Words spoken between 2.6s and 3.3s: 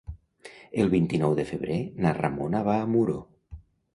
va a Muro.